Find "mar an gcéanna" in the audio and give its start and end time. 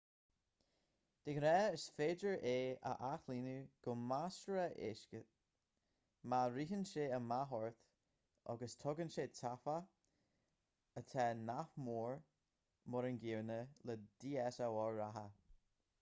12.95-13.59